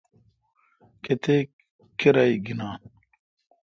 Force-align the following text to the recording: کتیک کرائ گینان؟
کتیک 1.03 1.47
کرائ 1.99 2.33
گینان؟ 2.45 2.79